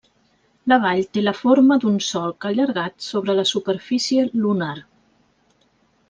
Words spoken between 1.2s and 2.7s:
la forma d'un solc